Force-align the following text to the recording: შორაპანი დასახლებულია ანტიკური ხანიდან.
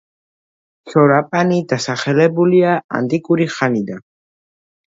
შორაპანი 0.93 1.59
დასახლებულია 1.75 2.73
ანტიკური 3.01 3.51
ხანიდან. 3.59 4.05